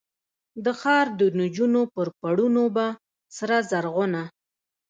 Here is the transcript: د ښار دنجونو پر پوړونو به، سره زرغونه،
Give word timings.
د 0.63 0.65
ښار 0.79 1.07
دنجونو 1.19 1.81
پر 1.95 2.07
پوړونو 2.19 2.63
به، 2.75 2.87
سره 3.37 3.55
زرغونه، 3.69 4.21